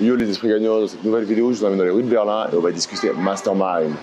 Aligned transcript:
Yo 0.00 0.16
les 0.16 0.30
esprits 0.30 0.48
gagnants, 0.48 0.80
dans 0.80 0.88
cette 0.88 1.04
nouvelle 1.04 1.24
vidéo, 1.24 1.52
je 1.52 1.58
vous 1.58 1.64
emmène 1.66 1.76
dans 1.76 1.84
les 1.84 1.90
rues 1.90 2.02
de 2.02 2.08
Berlin 2.08 2.48
et 2.50 2.56
on 2.56 2.60
va 2.60 2.72
discuter 2.72 3.12
Mastermind. 3.12 3.94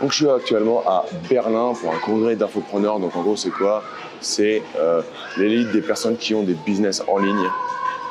Donc 0.00 0.10
je 0.10 0.16
suis 0.16 0.28
actuellement 0.28 0.82
à 0.86 1.04
Berlin 1.28 1.74
pour 1.78 1.92
un 1.92 1.98
congrès 1.98 2.34
d'infopreneurs. 2.34 2.98
Donc 2.98 3.14
en 3.14 3.22
gros 3.22 3.36
c'est 3.36 3.50
quoi? 3.50 3.82
C'est 4.22 4.62
euh, 4.78 5.02
l'élite 5.36 5.70
des 5.72 5.82
personnes 5.82 6.16
qui 6.16 6.34
ont 6.34 6.42
des 6.42 6.54
business 6.54 7.02
en 7.06 7.18
ligne 7.18 7.50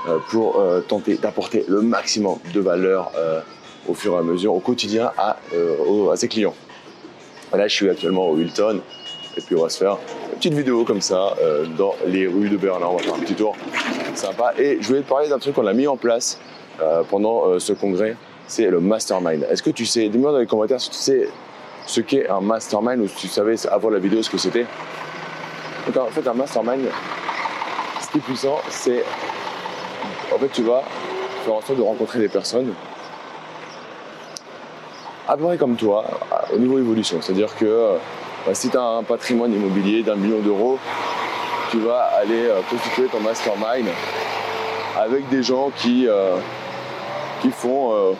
euh, 0.07 0.19
pour 0.29 0.59
euh, 0.59 0.81
tenter 0.81 1.15
d'apporter 1.15 1.65
le 1.67 1.81
maximum 1.81 2.37
de 2.53 2.59
valeur 2.59 3.11
au 3.87 3.95
fur 3.95 4.13
et 4.13 4.17
à 4.17 4.21
mesure, 4.21 4.53
au 4.53 4.59
quotidien 4.59 5.11
à, 5.17 5.37
à 6.11 6.15
ses 6.15 6.27
clients. 6.27 6.53
Là 7.51 7.67
je 7.67 7.73
suis 7.73 7.89
actuellement 7.89 8.29
au 8.29 8.37
Hilton 8.37 8.81
et 9.37 9.41
puis 9.41 9.55
on 9.55 9.63
va 9.63 9.69
se 9.69 9.79
faire 9.79 9.97
petite 10.45 10.59
vidéo 10.59 10.83
comme 10.83 11.01
ça 11.01 11.33
euh, 11.41 11.65
dans 11.75 11.95
les 12.05 12.27
rues 12.27 12.49
de 12.49 12.57
Berlin. 12.57 12.85
On 12.87 12.97
va 12.97 13.01
faire 13.01 13.15
un 13.15 13.19
petit 13.19 13.33
tour 13.33 13.55
sympa. 14.13 14.53
Et 14.59 14.77
je 14.79 14.87
voulais 14.87 15.01
te 15.01 15.09
parler 15.09 15.27
d'un 15.27 15.39
truc 15.39 15.55
qu'on 15.55 15.65
a 15.65 15.73
mis 15.73 15.87
en 15.87 15.97
place 15.97 16.39
euh, 16.83 17.01
pendant 17.09 17.47
euh, 17.47 17.57
ce 17.57 17.73
congrès. 17.73 18.15
C'est 18.45 18.69
le 18.69 18.79
mastermind. 18.79 19.47
Est-ce 19.49 19.63
que 19.63 19.71
tu 19.71 19.87
sais, 19.87 20.07
dis-moi 20.07 20.31
dans 20.31 20.37
les 20.37 20.45
commentaires 20.45 20.79
si 20.79 20.91
tu 20.91 20.97
sais 20.97 21.29
ce 21.87 21.99
qu'est 21.99 22.29
un 22.29 22.41
mastermind 22.41 23.01
ou 23.01 23.07
si 23.07 23.15
tu 23.15 23.27
savais 23.27 23.55
avant 23.65 23.89
la 23.89 23.97
vidéo 23.97 24.21
ce 24.21 24.29
que 24.29 24.37
c'était. 24.37 24.67
En 25.87 26.11
fait, 26.11 26.27
un 26.27 26.33
mastermind, 26.35 26.85
ce 28.01 28.11
qui 28.11 28.19
est 28.19 28.21
puissant, 28.21 28.59
c'est 28.69 29.03
en 30.31 30.37
fait 30.37 30.49
tu 30.49 30.61
vas 30.61 30.83
faire 31.43 31.55
en 31.55 31.61
sorte 31.61 31.79
de 31.79 31.83
rencontrer 31.83 32.19
des 32.19 32.29
personnes 32.29 32.71
à 35.27 35.37
peu 35.37 35.45
près 35.45 35.57
comme 35.57 35.75
toi, 35.75 36.05
au 36.53 36.59
niveau 36.59 36.77
évolution. 36.77 37.19
C'est-à-dire 37.19 37.55
que 37.55 37.97
bah, 38.45 38.53
si 38.53 38.69
tu 38.69 38.77
as 38.77 38.83
un 38.83 39.03
patrimoine 39.03 39.51
immobilier 39.53 40.03
d'un 40.03 40.15
million 40.15 40.39
d'euros, 40.39 40.77
tu 41.71 41.79
vas 41.79 42.11
aller 42.15 42.45
euh, 42.45 42.61
constituer 42.69 43.07
ton 43.07 43.19
mastermind 43.19 43.87
avec 44.95 45.27
des 45.29 45.41
gens 45.41 45.71
qui, 45.75 46.07
euh, 46.07 46.37
font 47.51 47.93
euh, 47.93 48.13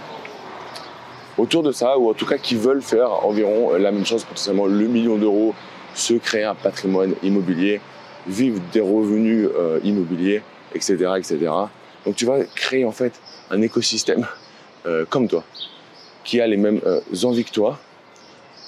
autour 1.38 1.64
de 1.64 1.72
ça, 1.72 1.97
ou 1.97 2.09
en 2.09 2.14
tout 2.14 2.25
cas 2.25 2.38
qui 2.38 2.55
veulent 2.55 2.81
faire 2.81 3.25
environ 3.25 3.73
la 3.73 3.91
même 3.91 4.05
chose, 4.05 4.23
potentiellement 4.23 4.66
le 4.67 4.88
million 4.88 5.17
d'euros, 5.17 5.55
se 5.95 6.14
créer 6.14 6.44
un 6.44 6.53
patrimoine 6.53 7.16
immobilier, 7.23 7.81
vivre 8.27 8.59
des 8.71 8.81
revenus 8.81 9.49
immobiliers, 9.83 10.44
etc., 10.75 10.94
etc. 11.17 11.39
Donc 12.05 12.16
tu 12.16 12.25
vas 12.25 12.44
créer 12.55 12.86
en 12.86 12.92
fait 12.92 13.19
un 13.49 13.64
écosystème 13.64 14.27
comme 15.09 15.27
toi, 15.27 15.44
qui 16.23 16.39
a 16.39 16.45
les 16.45 16.58
mêmes 16.58 16.80
envies 17.23 17.45
que 17.45 17.52
toi, 17.52 17.80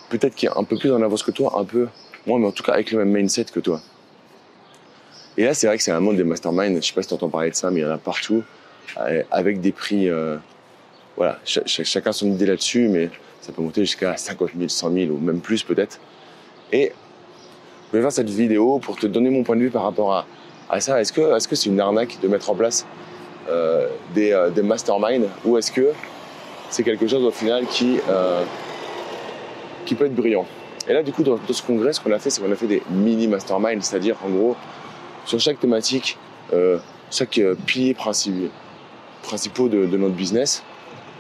peut-être 0.10 0.36
qui 0.36 0.46
est 0.46 0.58
un 0.58 0.64
peu 0.64 0.78
plus 0.78 0.92
en 0.92 1.02
avance 1.02 1.24
que 1.24 1.32
toi, 1.32 1.54
un 1.58 1.64
peu 1.66 1.88
moins, 2.26 2.40
mais 2.40 2.48
en 2.48 2.52
tout 2.52 2.64
cas 2.64 2.74
avec 2.74 2.92
le 2.92 3.00
même 3.00 3.12
mindset 3.12 3.46
que 3.46 3.60
toi. 3.60 3.82
Et 5.38 5.44
là, 5.44 5.54
c'est 5.54 5.68
vrai 5.68 5.78
que 5.78 5.84
c'est 5.84 5.92
un 5.92 6.00
monde 6.00 6.18
des 6.18 6.24
masterminds. 6.24 6.82
Je 6.82 6.88
sais 6.88 6.94
pas 6.94 7.02
si 7.04 7.10
tu 7.10 7.14
entends 7.14 7.30
parler 7.30 7.52
de 7.52 7.56
ça, 7.56 7.70
mais 7.70 7.82
il 7.82 7.84
y 7.84 7.86
en 7.86 7.92
a 7.92 7.98
partout, 7.98 8.44
euh, 9.00 9.24
avec 9.32 9.62
des 9.62 9.72
prix. 9.72 10.10
euh, 10.10 10.38
voilà, 11.16 11.40
cha- 11.46 11.66
cha- 11.66 11.84
chacun 11.84 12.12
son 12.12 12.28
idée 12.28 12.46
là-dessus, 12.46 12.88
mais 12.90 13.10
ça 13.42 13.52
peut 13.52 13.62
monter 13.62 13.82
jusqu'à 13.82 14.16
50 14.18 14.52
000, 14.58 14.70
100 14.70 14.92
000 14.94 15.12
ou 15.12 15.18
même 15.18 15.40
plus 15.40 15.64
peut-être. 15.64 16.00
Et 16.72 16.92
je 17.92 17.98
vais 17.98 18.02
faire 18.04 18.12
cette 18.12 18.30
vidéo 18.30 18.80
pour 18.80 18.98
te 18.98 19.08
donner 19.08 19.30
mon 19.30 19.44
point 19.44 19.56
de 19.56 19.62
vue 19.62 19.70
par 19.72 19.84
rapport 19.84 20.26
à, 20.70 20.80
ça. 20.80 21.00
Est-ce 21.02 21.14
que 21.14 21.56
c'est 21.56 21.70
une 21.70 21.80
arnaque 21.80 22.18
de 22.22 22.28
mettre 22.28 22.50
en 22.50 22.56
place 22.56 22.86
euh, 23.50 23.88
des, 24.14 24.50
des 24.54 24.62
masterminds 24.62 25.28
ou 25.46 25.58
est-ce 25.58 25.72
que 25.72 25.92
c'est 26.70 26.84
quelque 26.84 27.08
chose 27.08 27.24
au 27.24 27.32
final 27.32 27.66
qui, 27.68 27.98
qui 29.88 29.96
peut 29.96 30.06
être 30.06 30.16
brillant 30.16 30.46
Et 30.88 30.94
là, 30.94 31.02
du 31.02 31.12
coup, 31.12 31.24
dans, 31.24 31.40
ce 31.50 31.64
congrès, 31.64 31.94
ce 31.94 32.02
qu'on 32.02 32.12
a 32.12 32.20
fait, 32.20 32.30
c'est 32.30 32.42
qu'on 32.42 32.52
a 32.52 32.56
fait 32.56 32.68
des 32.68 32.84
mini 32.92 33.28
masterminds, 33.28 33.82
c'est-à-dire 33.82 34.18
en 34.24 34.30
gros, 34.30 34.56
sur 35.26 35.40
chaque 35.40 35.60
thématique, 35.60 36.18
euh, 36.54 36.78
chaque 37.10 37.40
euh, 37.40 37.56
pilier 37.66 37.94
princi- 37.94 38.50
principaux 39.24 39.70
de, 39.70 39.86
notre 39.98 40.14
business, 40.14 40.64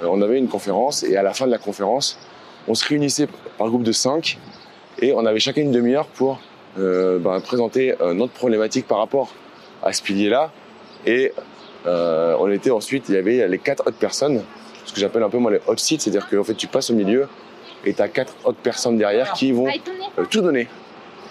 euh, 0.03 0.07
on 0.09 0.21
avait 0.21 0.37
une 0.37 0.47
conférence 0.47 1.03
et 1.03 1.17
à 1.17 1.23
la 1.23 1.33
fin 1.33 1.45
de 1.47 1.51
la 1.51 1.57
conférence, 1.57 2.19
on 2.67 2.75
se 2.75 2.87
réunissait 2.87 3.27
par 3.57 3.67
groupe 3.69 3.83
de 3.83 3.91
5 3.91 4.37
et 5.01 5.13
on 5.13 5.25
avait 5.25 5.39
chacun 5.39 5.61
une 5.61 5.71
demi-heure 5.71 6.07
pour 6.07 6.39
ben, 6.75 7.39
présenter 7.43 7.95
notre 8.13 8.33
problématique 8.33 8.87
par 8.87 8.99
rapport 8.99 9.29
à 9.81 9.93
ce 9.93 10.03
pilier-là. 10.03 10.51
Et 11.07 11.31
on 11.85 12.51
était 12.51 12.71
ensuite, 12.71 13.05
il 13.09 13.15
y 13.15 13.17
avait 13.17 13.47
les 13.47 13.57
quatre 13.57 13.87
autres 13.87 13.97
personnes, 13.97 14.43
ce 14.85 14.93
que 14.93 14.99
j'appelle 14.99 15.23
un 15.23 15.29
peu 15.29 15.37
moi 15.37 15.49
les 15.49 15.61
hot 15.65 15.77
seats, 15.77 15.99
c'est-à-dire 15.99 16.27
qu'en 16.29 16.43
fait 16.43 16.55
tu 16.55 16.67
passes 16.67 16.89
au 16.89 16.93
milieu 16.93 17.27
et 17.85 17.93
tu 17.93 18.01
as 18.01 18.07
quatre 18.07 18.33
autres 18.43 18.57
personnes 18.57 18.97
derrière 18.97 19.33
qui 19.33 19.51
vont 19.51 19.67
euh, 19.67 20.25
tout 20.29 20.41
donner 20.41 20.67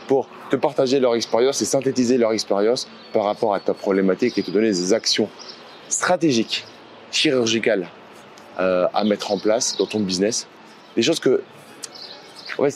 pour 0.07 0.29
te 0.51 0.57
partager 0.57 1.01
leur 1.01 1.15
expérience 1.15 1.61
et 1.63 1.65
synthétiser 1.65 2.19
leur 2.19 2.33
expérience 2.33 2.89
par 3.13 3.25
rapport 3.25 3.55
à 3.55 3.61
ta 3.61 3.75
problématique 3.75 4.39
et 4.39 4.43
te 4.43 4.51
donner 4.51 4.69
des 4.69 4.93
actions 4.93 5.29
stratégiques, 5.89 6.65
chirurgicales 7.11 7.89
euh, 8.61 8.87
à 8.95 9.05
mettre 9.05 9.33
en 9.33 9.39
place 9.39 9.77
dans 9.77 9.87
ton 9.87 10.01
business. 10.01 10.47
Des 10.95 11.03
choses 11.03 11.21
que, 11.21 11.43
ouais, 12.59 12.71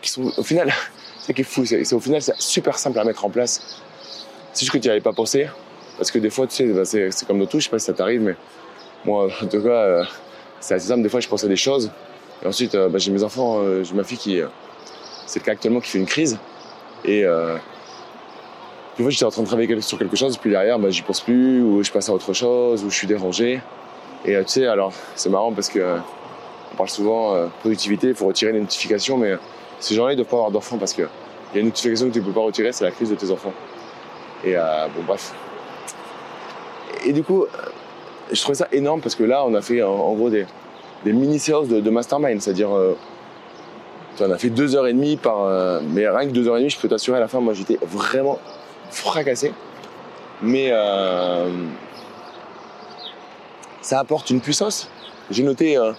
qui 0.00 0.10
sont 0.10 0.32
au 0.36 0.42
final, 0.42 0.72
c'est 1.18 1.34
qui 1.34 1.42
est 1.42 1.44
fou, 1.44 1.64
c'est 1.64 1.92
au 1.92 2.00
final 2.00 2.22
c'est 2.22 2.38
super 2.38 2.78
simple 2.78 2.98
à 2.98 3.04
mettre 3.04 3.24
en 3.24 3.30
place. 3.30 3.82
C'est 4.52 4.60
juste 4.60 4.72
que 4.72 4.78
tu 4.78 4.88
n'y 4.88 4.92
avais 4.92 5.00
pas 5.00 5.12
pensé, 5.12 5.48
parce 5.96 6.10
que 6.10 6.18
des 6.18 6.30
fois, 6.30 6.46
tu 6.46 6.54
sais, 6.54 6.66
bah, 6.66 6.84
c'est 6.84 7.10
c'est 7.10 7.26
comme 7.26 7.38
dans 7.38 7.46
tout, 7.46 7.60
je 7.60 7.64
sais 7.64 7.70
pas 7.70 7.78
si 7.78 7.86
ça 7.86 7.92
t'arrive, 7.92 8.22
mais 8.22 8.34
moi, 9.04 9.28
en 9.42 9.46
tout 9.46 9.62
cas, 9.62 9.68
euh, 9.68 10.04
c'est 10.60 10.74
assez 10.74 10.88
simple. 10.88 11.02
Des 11.02 11.08
fois, 11.08 11.20
je 11.20 11.28
pense 11.28 11.44
à 11.44 11.48
des 11.48 11.56
choses, 11.56 11.90
et 12.42 12.46
ensuite, 12.46 12.74
euh, 12.74 12.88
bah, 12.88 12.98
j'ai 12.98 13.10
mes 13.10 13.22
enfants, 13.22 13.58
euh, 13.58 13.84
j'ai 13.84 13.94
ma 13.94 14.04
fille 14.04 14.18
qui, 14.18 14.40
euh, 14.40 14.46
c'est 15.26 15.40
le 15.40 15.44
cas 15.44 15.52
actuellement, 15.52 15.80
qui 15.80 15.90
fait 15.90 15.98
une 15.98 16.06
crise, 16.06 16.38
et 17.04 17.22
des 17.22 19.02
fois, 19.02 19.10
j'étais 19.10 19.24
en 19.24 19.30
train 19.30 19.42
de 19.42 19.46
travailler 19.46 19.80
sur 19.80 19.98
quelque 19.98 20.16
chose, 20.16 20.36
puis 20.36 20.50
derrière, 20.50 20.78
bah, 20.78 20.90
j'y 20.90 21.02
pense 21.02 21.20
plus, 21.20 21.62
ou 21.62 21.82
je 21.82 21.90
passe 21.90 22.08
à 22.08 22.12
autre 22.12 22.32
chose, 22.32 22.84
ou 22.84 22.90
je 22.90 22.94
suis 22.94 23.06
dérangé. 23.06 23.60
Et 24.26 24.34
tu 24.44 24.48
sais, 24.48 24.66
alors, 24.66 24.92
c'est 25.14 25.30
marrant 25.30 25.52
parce 25.52 25.70
que 25.70 25.96
on 26.72 26.76
parle 26.76 26.90
souvent 26.90 27.34
euh, 27.34 27.46
productivité, 27.60 28.08
il 28.08 28.14
faut 28.14 28.26
retirer 28.26 28.52
les 28.52 28.60
notifications, 28.60 29.16
mais 29.16 29.36
ces 29.78 29.94
gens-là, 29.94 30.12
ils 30.12 30.16
doivent 30.16 30.28
pas 30.28 30.36
avoir 30.36 30.50
d'enfants 30.50 30.76
parce 30.76 30.92
que 30.92 31.02
il 31.02 31.56
y 31.56 31.58
a 31.58 31.60
une 31.60 31.66
notification 31.66 32.08
que 32.08 32.12
tu 32.12 32.20
peux 32.20 32.32
pas 32.32 32.42
retirer, 32.42 32.72
c'est 32.72 32.84
la 32.84 32.90
crise 32.90 33.08
de 33.08 33.14
tes 33.14 33.30
enfants. 33.30 33.54
Et 34.44 34.54
bon, 34.54 35.02
bref. 35.06 35.32
Et 37.04 37.12
du 37.12 37.22
coup, 37.22 37.46
je 38.30 38.40
trouvais 38.40 38.56
ça 38.56 38.68
énorme 38.72 39.00
parce 39.00 39.14
que 39.14 39.24
là, 39.24 39.44
on 39.46 39.54
a 39.54 39.62
fait 39.62 39.82
en 39.82 40.12
gros 40.12 40.30
des, 40.30 40.46
des 41.04 41.12
mini-séances 41.12 41.68
de, 41.68 41.90
mastermind, 41.90 42.40
c'est-à-dire, 42.40 42.74
euh, 42.74 42.96
on 44.20 44.30
a 44.30 44.38
fait 44.38 44.50
deux 44.50 44.76
heures 44.76 44.86
et 44.86 44.92
demie 44.92 45.16
par. 45.16 45.44
euh, 45.44 45.80
mais 45.82 46.08
rien 46.08 46.28
que 46.28 46.32
deux 46.32 46.48
heures 46.48 46.56
et 46.56 46.60
demie, 46.60 46.70
je 46.70 46.78
peux 46.78 46.88
t'assurer, 46.88 47.16
à 47.16 47.20
la 47.20 47.28
fin, 47.28 47.40
moi, 47.40 47.54
j'étais 47.54 47.78
vraiment 47.82 48.38
fracassé. 48.90 49.52
Mais 50.42 50.68
euh, 50.70 51.48
ça 53.80 53.98
apporte 53.98 54.30
une 54.30 54.40
puissance. 54.40 54.88
J'ai 55.30 55.42
noté, 55.42 55.76
euh, 55.76 55.92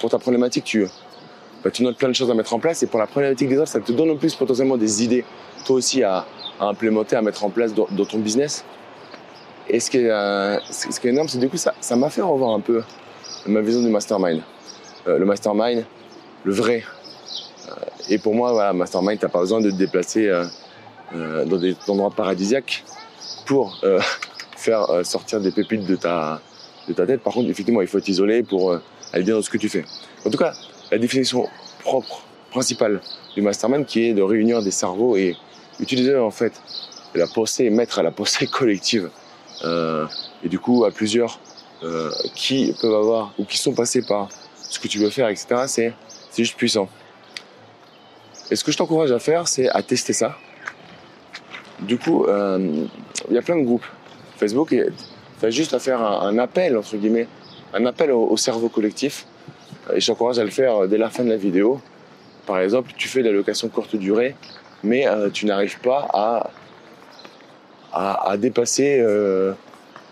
pour 0.00 0.10
ta 0.10 0.18
problématique, 0.18 0.64
tu, 0.64 0.86
bah, 1.62 1.70
tu 1.70 1.82
notes 1.82 1.96
plein 1.96 2.08
de 2.08 2.14
choses 2.14 2.30
à 2.30 2.34
mettre 2.34 2.54
en 2.54 2.58
place 2.58 2.82
et 2.82 2.86
pour 2.86 3.00
la 3.00 3.06
problématique 3.06 3.48
des 3.48 3.58
autres, 3.58 3.68
ça 3.68 3.80
te 3.80 3.92
donne 3.92 4.10
en 4.10 4.16
plus 4.16 4.34
potentiellement 4.34 4.76
des 4.76 5.02
idées, 5.02 5.24
toi 5.64 5.76
aussi, 5.76 6.02
à, 6.02 6.26
implémenter, 6.60 7.16
à 7.16 7.22
mettre 7.22 7.44
en 7.44 7.50
place 7.50 7.72
dans, 7.74 7.86
ton 7.86 8.18
business. 8.18 8.64
Et 9.68 9.80
ce 9.80 9.90
qui 9.90 9.98
est, 9.98 11.10
énorme, 11.10 11.28
c'est 11.28 11.38
du 11.38 11.48
coup, 11.48 11.56
ça 11.56 11.96
m'a 11.96 12.10
fait 12.10 12.20
revoir 12.20 12.54
un 12.54 12.60
peu 12.60 12.82
ma 13.46 13.60
vision 13.60 13.82
du 13.82 13.88
mastermind. 13.88 14.40
Euh, 15.06 15.18
le 15.18 15.26
mastermind, 15.26 15.84
le 16.44 16.52
vrai. 16.52 16.82
Euh, 17.68 17.72
et 18.08 18.18
pour 18.18 18.34
moi, 18.34 18.52
voilà, 18.52 18.72
mastermind, 18.72 19.18
t'as 19.18 19.28
pas 19.28 19.40
besoin 19.40 19.60
de 19.60 19.70
te 19.70 19.76
déplacer 19.76 20.28
euh, 20.28 21.44
dans 21.44 21.56
des 21.56 21.76
endroits 21.88 22.10
paradisiaques 22.10 22.84
pour 23.46 23.80
faire 24.56 24.86
sortir 25.04 25.40
des 25.40 25.50
pépites 25.50 25.86
de 25.86 25.96
ta, 25.96 26.40
de 26.88 26.94
ta 26.94 27.06
tête. 27.06 27.20
Par 27.20 27.34
contre, 27.34 27.50
effectivement, 27.50 27.82
il 27.82 27.88
faut 27.88 28.00
isolé 28.00 28.42
pour 28.42 28.78
aller 29.12 29.22
bien 29.22 29.34
dans 29.34 29.42
ce 29.42 29.50
que 29.50 29.58
tu 29.58 29.68
fais. 29.68 29.84
En 30.24 30.30
tout 30.30 30.38
cas, 30.38 30.54
la 30.90 30.98
définition 30.98 31.46
propre, 31.80 32.22
principale 32.50 33.00
du 33.34 33.42
mastermind, 33.42 33.84
qui 33.84 34.06
est 34.06 34.14
de 34.14 34.22
réunir 34.22 34.62
des 34.62 34.70
cerveaux 34.70 35.16
et 35.16 35.36
utiliser 35.78 36.16
en 36.16 36.30
fait 36.30 36.52
la 37.14 37.26
pensée, 37.26 37.68
mettre 37.68 37.98
à 37.98 38.02
la 38.02 38.10
pensée 38.20 38.46
collective, 38.46 39.10
et 39.62 40.48
du 40.48 40.58
coup 40.58 40.84
à 40.84 40.90
plusieurs 40.90 41.38
euh, 41.84 42.10
qui 42.34 42.74
peuvent 42.80 42.94
avoir 42.94 43.34
ou 43.38 43.44
qui 43.44 43.58
sont 43.58 43.74
passés 43.74 44.02
par 44.02 44.28
ce 44.56 44.78
que 44.78 44.88
tu 44.88 44.98
veux 44.98 45.10
faire, 45.10 45.28
etc. 45.28 45.46
C'est 45.66 45.92
juste 46.36 46.56
puissant. 46.56 46.88
Et 48.50 48.56
ce 48.56 48.64
que 48.64 48.72
je 48.72 48.76
t'encourage 48.78 49.12
à 49.12 49.18
faire, 49.18 49.48
c'est 49.48 49.68
à 49.68 49.82
tester 49.82 50.12
ça. 50.14 50.36
Du 51.80 51.98
coup, 51.98 52.24
euh, 52.24 52.86
il 53.28 53.34
y 53.34 53.38
a 53.38 53.42
plein 53.42 53.56
de 53.56 53.64
groupes 53.64 53.84
Facebook 54.38 54.74
tu 55.40 55.46
as 55.46 55.50
juste 55.50 55.74
à 55.74 55.78
faire 55.78 56.00
un, 56.00 56.38
appel, 56.38 56.76
entre 56.76 56.96
guillemets, 56.96 57.28
un 57.74 57.84
appel 57.86 58.10
au, 58.12 58.26
au 58.28 58.36
cerveau 58.36 58.68
collectif. 58.68 59.26
Et 59.92 60.00
je 60.00 60.06
t'encourage 60.06 60.38
à 60.38 60.44
le 60.44 60.50
faire 60.50 60.88
dès 60.88 60.96
la 60.96 61.10
fin 61.10 61.22
de 61.24 61.28
la 61.28 61.36
vidéo. 61.36 61.80
Par 62.46 62.60
exemple, 62.60 62.92
tu 62.96 63.08
fais 63.08 63.22
de 63.22 63.28
la 63.28 63.34
location 63.34 63.68
courte 63.68 63.96
durée, 63.96 64.34
mais 64.82 65.06
euh, 65.06 65.28
tu 65.30 65.44
n'arrives 65.44 65.80
pas 65.80 66.08
à, 66.14 66.50
à, 67.92 68.36
dépasser, 68.38 69.00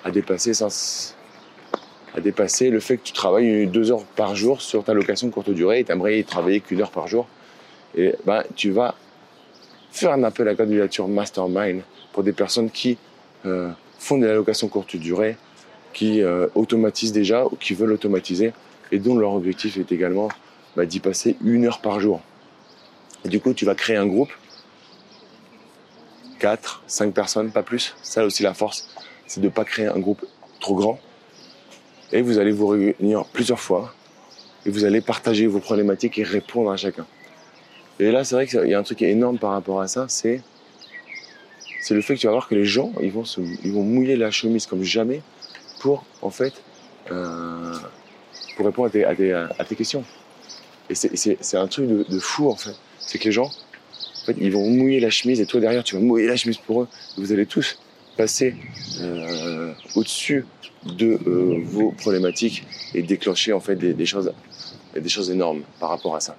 à, 0.04 0.10
dépasser 0.10 0.54
sans- 0.54 1.14
à 2.14 2.20
dépasser 2.20 2.70
le 2.70 2.80
fait 2.80 2.98
que 2.98 3.02
tu 3.02 3.12
travailles 3.12 3.66
deux 3.66 3.90
heures 3.90 4.04
par 4.04 4.34
jour 4.34 4.60
sur 4.60 4.84
ta 4.84 4.94
location 4.94 5.30
courte 5.30 5.50
durée 5.50 5.80
et 5.80 5.84
tu 5.84 5.92
aimerais 5.92 6.22
travailler 6.22 6.60
qu'une 6.60 6.80
heure 6.82 6.90
par 6.90 7.08
jour. 7.08 7.26
Et 7.94 8.14
ben, 8.26 8.42
tu 8.54 8.70
vas 8.70 8.94
faire 9.90 10.12
un 10.12 10.22
appel 10.22 10.48
à 10.48 10.54
candidature 10.54 11.08
mastermind 11.08 11.82
pour 12.12 12.22
des 12.22 12.32
personnes 12.32 12.70
qui 12.70 12.98
euh, 13.46 13.70
font 13.98 14.18
de 14.18 14.26
l'allocation 14.26 14.68
courte 14.68 14.96
durée, 14.96 15.36
qui 15.92 16.22
euh, 16.22 16.48
automatisent 16.54 17.12
déjà 17.12 17.46
ou 17.46 17.56
qui 17.56 17.74
veulent 17.74 17.92
automatiser 17.92 18.52
et 18.90 18.98
dont 18.98 19.16
leur 19.16 19.32
objectif 19.34 19.76
est 19.78 19.90
également 19.92 20.28
bah, 20.76 20.86
d'y 20.86 21.00
passer 21.00 21.36
une 21.44 21.66
heure 21.66 21.80
par 21.80 22.00
jour. 22.00 22.20
Et 23.24 23.28
du 23.28 23.40
coup, 23.40 23.54
tu 23.54 23.64
vas 23.64 23.74
créer 23.74 23.96
un 23.96 24.06
groupe, 24.06 24.32
4, 26.40 26.82
5 26.86 27.14
personnes, 27.14 27.52
pas 27.52 27.62
plus. 27.62 27.94
Ça 28.02 28.24
aussi 28.24 28.42
la 28.42 28.52
force, 28.52 28.88
c'est 29.26 29.40
de 29.40 29.46
ne 29.46 29.50
pas 29.50 29.64
créer 29.64 29.86
un 29.86 29.98
groupe 29.98 30.24
trop 30.60 30.74
grand. 30.74 30.98
Et 32.12 32.22
vous 32.22 32.38
allez 32.38 32.52
vous 32.52 32.66
réunir 32.66 33.24
plusieurs 33.32 33.60
fois 33.60 33.94
et 34.66 34.70
vous 34.70 34.84
allez 34.84 35.00
partager 35.00 35.46
vos 35.46 35.60
problématiques 35.60 36.18
et 36.18 36.22
répondre 36.22 36.70
à 36.70 36.76
chacun. 36.76 37.06
Et 37.98 38.10
là, 38.10 38.24
c'est 38.24 38.34
vrai 38.34 38.46
qu'il 38.46 38.66
y 38.66 38.74
a 38.74 38.78
un 38.78 38.82
truc 38.82 39.02
énorme 39.02 39.38
par 39.38 39.50
rapport 39.50 39.80
à 39.80 39.88
ça, 39.88 40.06
c'est 40.08 40.42
le 41.90 42.00
fait 42.00 42.14
que 42.14 42.20
tu 42.20 42.26
vas 42.26 42.32
voir 42.32 42.48
que 42.48 42.54
les 42.54 42.64
gens, 42.64 42.92
ils 43.02 43.12
vont, 43.12 43.82
mouiller 43.82 44.16
la 44.16 44.30
chemise 44.30 44.66
comme 44.66 44.82
jamais 44.82 45.22
pour, 45.80 46.04
en 46.22 46.30
fait, 46.30 46.54
euh, 47.10 47.74
pour 48.56 48.66
répondre 48.66 48.90
à 49.04 49.64
tes, 49.64 49.76
questions. 49.76 50.04
Et 50.88 50.94
c'est 50.94 51.56
un 51.56 51.66
truc 51.66 51.88
de, 51.88 52.18
fou, 52.18 52.48
en 52.48 52.56
fait. 52.56 52.74
C'est 52.98 53.18
que 53.18 53.24
les 53.24 53.32
gens, 53.32 53.50
ils 54.38 54.52
vont 54.52 54.68
mouiller 54.68 55.00
la 55.00 55.10
chemise 55.10 55.40
et 55.40 55.46
toi 55.46 55.60
derrière, 55.60 55.84
tu 55.84 55.96
vas 55.96 56.00
mouiller 56.00 56.28
la 56.28 56.36
chemise 56.36 56.58
pour 56.58 56.82
eux. 56.82 56.88
Vous 57.18 57.32
allez 57.32 57.46
tous 57.46 57.78
passer 58.16 58.54
euh, 59.00 59.72
au-dessus 59.94 60.46
de 60.84 61.18
euh, 61.26 61.60
vos 61.64 61.92
problématiques 61.92 62.64
et 62.94 63.02
déclencher 63.02 63.52
en 63.52 63.60
fait 63.60 63.76
des, 63.76 63.94
des, 63.94 64.06
choses, 64.06 64.32
des 64.94 65.08
choses 65.08 65.30
énormes 65.30 65.62
par 65.80 65.90
rapport 65.90 66.14
à 66.16 66.20
ça. 66.20 66.36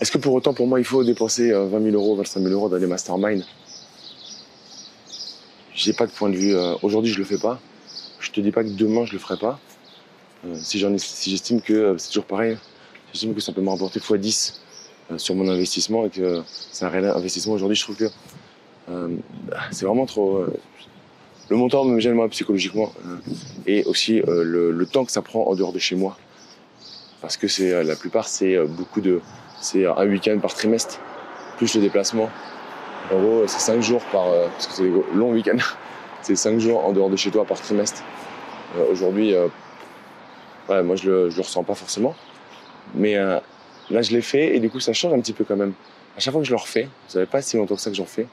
Est-ce 0.00 0.10
que 0.10 0.18
pour 0.18 0.34
autant, 0.34 0.52
pour 0.52 0.66
moi, 0.66 0.80
il 0.80 0.84
faut 0.84 1.04
dépenser 1.04 1.52
20 1.52 1.70
000 1.70 1.94
euros, 1.94 2.16
25 2.16 2.40
000 2.40 2.52
euros 2.52 2.68
dans 2.68 2.76
les 2.76 2.86
masterminds? 2.86 3.44
J'ai 5.74 5.92
pas 5.92 6.06
de 6.06 6.12
point 6.12 6.30
de 6.30 6.36
vue. 6.36 6.54
Euh, 6.54 6.76
aujourd'hui, 6.82 7.12
je 7.12 7.18
le 7.18 7.24
fais 7.24 7.38
pas. 7.38 7.60
Je 8.20 8.30
te 8.30 8.40
dis 8.40 8.52
pas 8.52 8.62
que 8.62 8.68
demain, 8.68 9.04
je 9.04 9.12
le 9.12 9.18
ferai 9.18 9.36
pas. 9.36 9.58
Euh, 10.46 10.56
si 10.62 10.78
j'estime 10.78 11.60
que 11.60 11.72
euh, 11.72 11.98
c'est 11.98 12.08
toujours 12.08 12.26
pareil, 12.26 12.56
j'estime 13.12 13.34
que 13.34 13.40
ça 13.40 13.52
peut 13.52 13.60
me 13.60 13.70
rapporter 13.70 13.98
x10 13.98 14.54
sur 15.18 15.34
mon 15.34 15.48
investissement 15.48 16.06
et 16.06 16.10
que 16.10 16.42
c'est 16.46 16.84
un 16.84 16.88
réel 16.88 17.06
investissement. 17.06 17.54
Aujourd'hui, 17.54 17.76
je 17.76 17.82
trouve 17.82 17.96
que 17.96 18.08
c'est 19.70 19.86
vraiment 19.86 20.06
trop. 20.06 20.44
le 21.48 21.56
montant 21.56 21.84
me 21.84 22.00
gêne 22.00 22.14
moi 22.14 22.28
psychologiquement 22.28 22.92
et 23.66 23.84
aussi 23.84 24.22
le, 24.26 24.86
temps 24.86 25.04
que 25.04 25.12
ça 25.12 25.22
prend 25.22 25.44
en 25.44 25.54
dehors 25.54 25.72
de 25.72 25.78
chez 25.78 25.96
moi. 25.96 26.16
Parce 27.20 27.36
que 27.36 27.48
c'est 27.48 27.82
la 27.82 27.96
plupart, 27.96 28.28
c'est 28.28 28.58
beaucoup 28.66 29.00
de 29.00 29.20
c'est 29.64 29.86
un 29.86 30.06
week-end 30.06 30.38
par 30.40 30.52
trimestre, 30.52 31.00
plus 31.56 31.74
le 31.74 31.80
déplacement. 31.80 32.28
En 33.10 33.18
gros, 33.18 33.44
c'est 33.46 33.60
5 33.60 33.80
jours 33.80 34.02
par. 34.12 34.26
Euh, 34.28 34.46
parce 34.48 34.66
que 34.66 34.72
c'est 34.74 35.16
long 35.16 35.32
week-end. 35.32 35.56
c'est 36.22 36.36
5 36.36 36.58
jours 36.58 36.84
en 36.84 36.92
dehors 36.92 37.08
de 37.08 37.16
chez 37.16 37.30
toi 37.30 37.46
par 37.46 37.58
trimestre. 37.58 38.02
Euh, 38.76 38.92
aujourd'hui, 38.92 39.34
euh, 39.34 39.48
moi 40.82 40.96
je 40.96 41.08
le, 41.08 41.28
le 41.28 41.40
ressens 41.40 41.64
pas 41.64 41.74
forcément. 41.74 42.14
Mais 42.94 43.14
là, 43.14 44.02
je 44.02 44.12
l'ai 44.12 44.20
fait 44.20 44.54
et 44.54 44.60
du 44.60 44.68
coup, 44.68 44.78
ça 44.78 44.92
change 44.92 45.14
un 45.14 45.20
petit 45.20 45.32
peu 45.32 45.44
quand 45.44 45.56
même. 45.56 45.72
À 46.16 46.20
chaque 46.20 46.32
fois 46.32 46.42
que 46.42 46.46
je 46.46 46.52
le 46.52 46.58
refais, 46.58 46.88
ça 47.08 47.20
fait 47.20 47.26
pas 47.26 47.40
si 47.40 47.56
longtemps 47.56 47.74
que 47.74 47.80
ça 47.80 47.90
que 47.90 47.96
j'en 47.96 48.04
fais. 48.04 48.26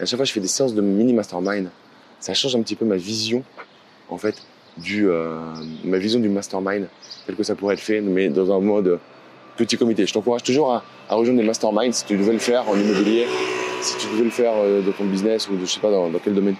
À 0.00 0.06
chaque 0.06 0.16
fois 0.16 0.24
je 0.24 0.32
fais 0.32 0.40
des 0.40 0.48
séances 0.48 0.74
de 0.74 0.80
mini 0.80 1.12
mastermind, 1.12 1.70
ça 2.20 2.34
change 2.34 2.54
un 2.56 2.62
petit 2.62 2.76
peu 2.76 2.84
ma 2.84 2.96
vision, 2.96 3.42
en 4.08 4.18
fait, 4.18 4.36
du, 4.76 5.08
ma 5.84 5.98
vision 5.98 6.20
du 6.20 6.28
mastermind, 6.28 6.88
tel 7.26 7.36
que 7.36 7.42
ça 7.42 7.54
pourrait 7.54 7.74
être 7.74 7.80
fait, 7.80 8.00
mais 8.00 8.28
dans 8.28 8.56
un 8.56 8.60
mode 8.60 9.00
petit 9.58 9.76
comité. 9.76 10.06
Je 10.06 10.12
t'encourage 10.12 10.42
toujours 10.42 10.72
à, 10.72 10.82
rejoindre 11.10 11.40
des 11.40 11.46
masterminds 11.46 11.92
si 11.92 12.04
tu 12.04 12.16
devais 12.16 12.32
le 12.32 12.38
faire 12.38 12.66
en 12.68 12.76
immobilier, 12.76 13.26
si 13.82 13.96
tu 13.98 14.06
devais 14.06 14.24
le 14.24 14.30
faire 14.30 14.52
euh, 14.54 14.80
dans 14.80 14.92
ton 14.92 15.04
business 15.04 15.48
ou 15.48 15.58
je 15.60 15.66
sais 15.66 15.80
pas 15.80 15.90
dans, 15.90 16.10
quel 16.24 16.34
domaine. 16.34 16.56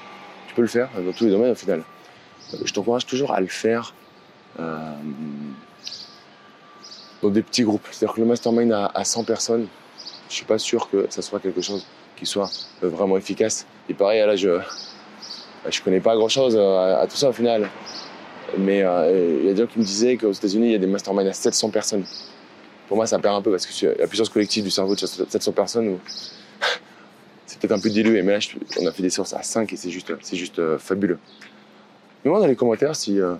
Tu 0.49 0.55
peux 0.55 0.63
le 0.63 0.69
faire 0.69 0.91
dans 0.95 1.13
tous 1.13 1.25
les 1.25 1.31
domaines 1.31 1.53
au 1.53 1.55
final. 1.55 1.83
Je 2.63 2.73
t'encourage 2.73 3.07
toujours 3.07 3.33
à 3.33 3.41
le 3.41 3.47
faire 3.47 3.95
euh, 4.59 4.93
dans 7.23 7.31
des 7.31 7.43
petits 7.43 7.63
groupes. 7.63 7.87
C'est-à-dire 7.91 8.15
que 8.15 8.21
le 8.21 8.27
mastermind 8.27 8.73
à, 8.73 9.05
100 9.05 9.25
personnes, 9.25 9.67
je 10.29 10.35
suis 10.35 10.45
pas 10.45 10.59
sûr 10.59 10.91
que 10.91 11.07
ça 11.09 11.23
soit 11.23 11.41
quelque 11.41 11.61
chose 11.61 11.87
qui 12.19 12.27
soit 12.27 12.51
euh, 12.83 12.89
vraiment 12.89 13.17
efficace. 13.17 13.67
Et 13.89 13.95
pareil, 13.95 14.21
là, 14.21 14.37
je 14.37 14.59
je 15.69 15.83
connais 15.83 16.01
pas 16.01 16.15
grand-chose 16.15 16.57
à, 16.57 17.07
tout 17.11 17.17
ça 17.17 17.29
au 17.29 17.33
final. 17.33 17.69
Mais 18.57 18.79
il 18.79 19.47
y 19.47 19.51
a 19.51 19.53
des 19.53 19.57
gens 19.57 19.67
qui 19.67 19.79
me 19.79 19.85
disaient 19.85 20.17
qu'aux 20.17 20.33
États-Unis, 20.33 20.69
il 20.69 20.73
y 20.73 20.75
a 20.75 20.79
des 20.79 20.87
masterminds 20.87 21.29
à 21.29 21.33
700 21.33 21.71
personnes 21.71 22.05
pour 22.89 22.97
moi, 22.97 23.07
ça 23.07 23.19
perd 23.19 23.37
un 23.37 23.43
peu 23.43 23.51
parce 23.51 23.67
que 23.67 23.87
la 23.99 24.07
puissance 24.07 24.31
collective 24.31 24.65
du 24.65 24.71
cerveau 24.71 24.95
de 24.95 25.01
700 25.01 25.53
personnes, 25.53 25.99
c'est 27.47 27.61
peut-être 27.61 27.73
un 27.73 27.79
peu 27.79 27.91
dilué. 27.91 28.23
Mais 28.23 28.33
là, 28.33 28.39
on 28.81 28.87
a 28.87 28.93
fait 28.93 29.03
des 29.03 29.11
sources 29.11 29.35
à 29.35 29.43
5 29.43 29.73
et 29.73 29.77
c'est 29.77 29.91
juste, 29.91 30.11
c'est 30.23 30.37
juste 30.37 30.59
euh, 30.59 30.79
fabuleux. 30.79 31.19
Dans 32.25 32.47
les 32.47 32.57
commentaires 32.57 32.97
si, 32.97 33.21
euh, 33.21 33.35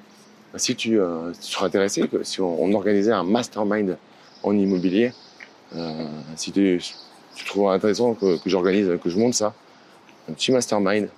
si 0.57 0.77
tu, 0.77 1.01
euh, 1.01 1.33
seras 1.41 1.67
intéressé, 1.67 2.07
que, 2.09 2.23
si 2.23 2.41
on, 2.41 2.73
organisait 2.75 3.13
un 3.13 3.25
mastermind 3.25 3.97
en 4.43 4.57
immobilier, 4.57 5.13
si 6.37 6.53
tu, 6.53 6.81
trouves 7.45 7.71
intéressant 7.71 8.15
que, 8.15 8.39
j'organise, 8.47 8.99
que 9.03 9.11
je 9.11 9.19
monte 9.19 9.35
ça, 9.35 9.55
un 10.29 10.33
petit 10.33 10.53
mastermind, 10.53 11.09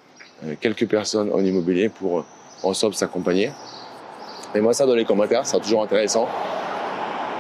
quelques 0.61 0.89
personnes 0.89 1.33
en 1.33 1.41
immobilier 1.45 1.89
pour 1.89 2.25
ensemble 2.63 2.95
s'accompagner. 2.95 3.51
Mets-moi 4.55 4.73
ça 4.73 4.87
dans 4.87 4.95
les 4.95 5.05
commentaires, 5.05 5.47
c'est 5.47 5.61
toujours 5.61 5.83
intéressant. 5.83 6.29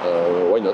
Euh, 0.07 0.51
why 0.53 0.61
not? 0.61 0.71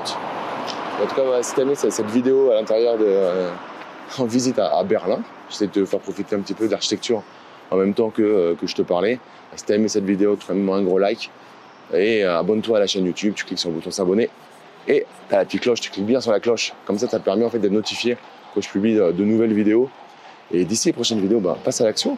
En 1.01 1.07
tout 1.07 1.15
cas, 1.15 1.43
si 1.43 1.53
tu 1.53 1.61
aimé 1.61 1.75
cette, 1.75 2.09
vidéo 2.09 2.51
à 2.51 2.55
l'intérieur 2.55 2.97
de, 2.97 3.05
euh, 3.05 3.49
en 4.19 4.25
visite 4.25 4.59
à, 4.59 4.83
Berlin, 4.83 5.19
j'essaie 5.49 5.67
de 5.67 5.71
te 5.71 5.85
faire 5.85 5.99
profiter 5.99 6.35
un 6.35 6.39
petit 6.39 6.53
peu 6.53 6.67
de 6.67 6.71
l'architecture 6.71 7.23
en 7.69 7.75
même 7.77 7.93
temps 7.93 8.09
que, 8.09 8.21
euh, 8.21 8.55
que 8.55 8.67
je 8.67 8.75
te 8.75 8.81
parlais. 8.81 9.19
Si 9.55 9.65
tu 9.65 9.71
as 9.71 9.75
aimé 9.75 9.87
cette 9.87 10.05
vidéo, 10.05 10.37
fais-moi 10.39 10.77
un 10.77 10.83
gros 10.83 10.99
like 10.99 11.29
et 11.93 12.23
abonne-toi 12.23 12.77
à 12.77 12.79
la 12.81 12.87
chaîne 12.87 13.05
YouTube, 13.05 13.33
tu 13.33 13.45
cliques 13.45 13.59
sur 13.59 13.69
le 13.69 13.75
bouton 13.75 13.91
s'abonner 13.91 14.29
et 14.87 15.05
tu 15.29 15.35
as 15.35 15.39
la 15.39 15.45
petite 15.45 15.61
cloche, 15.61 15.81
tu 15.81 15.91
cliques 15.91 16.05
bien 16.05 16.21
sur 16.21 16.31
la 16.31 16.39
cloche. 16.39 16.73
Comme 16.85 16.97
ça, 16.97 17.07
ça 17.07 17.19
te 17.19 17.25
permet 17.25 17.45
en 17.45 17.49
fait 17.49 17.59
d'être 17.59 17.71
notifié 17.71 18.17
quand 18.53 18.61
je 18.61 18.69
publie 18.69 18.95
de, 18.95 19.23
nouvelles 19.23 19.53
vidéos. 19.53 19.89
Et 20.51 20.65
d'ici 20.65 20.89
les 20.89 20.93
prochaines 20.93 21.19
vidéos, 21.19 21.39
bah, 21.39 21.57
passe 21.63 21.81
à 21.81 21.85
l'action. 21.85 22.17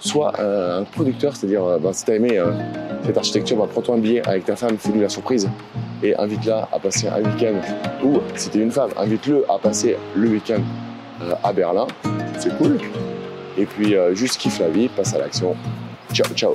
Sois 0.00 0.32
un 0.40 0.82
producteur, 0.84 1.36
c'est-à-dire 1.36 1.78
bah, 1.80 1.90
si 1.92 2.04
tu 2.04 2.10
as 2.10 2.16
aimé 2.16 2.42
cette 3.04 3.16
architecture, 3.16 3.56
bah, 3.56 3.68
prends-toi 3.70 3.94
un 3.96 3.98
billet 3.98 4.26
avec 4.26 4.44
ta 4.44 4.56
femme, 4.56 4.76
fais-lui 4.78 5.00
la 5.00 5.08
surprise 5.08 5.48
et 6.02 6.16
invite-la 6.16 6.68
à 6.72 6.78
passer 6.78 7.08
un 7.08 7.22
week-end, 7.22 7.54
ou 8.04 8.20
si 8.34 8.50
t'es 8.50 8.58
une 8.58 8.70
femme, 8.72 8.90
invite-le 8.96 9.44
à 9.48 9.58
passer 9.58 9.96
le 10.14 10.28
week-end 10.28 10.60
euh, 11.22 11.34
à 11.42 11.52
Berlin, 11.52 11.86
c'est 12.38 12.56
cool. 12.58 12.78
Et 13.56 13.66
puis 13.66 13.94
euh, 13.94 14.14
juste 14.14 14.38
kiffe 14.38 14.58
la 14.58 14.68
vie, 14.68 14.88
passe 14.88 15.14
à 15.14 15.18
l'action. 15.18 15.56
Ciao, 16.12 16.28
ciao 16.34 16.54